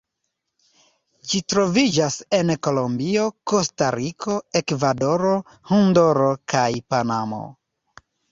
[1.31, 5.35] Ĝi troviĝas en Kolombio, Kostariko, Ekvadoro,
[5.73, 7.43] Honduro, kaj Panamo.